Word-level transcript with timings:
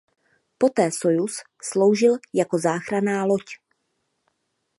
Poté 0.57 0.89
Sojuz 0.91 1.35
sloužil 1.61 2.17
jako 2.33 2.57
záchranná 2.57 3.25
loď. 3.25 3.43